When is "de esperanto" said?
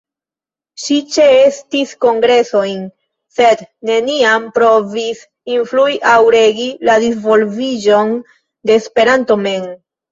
8.67-9.45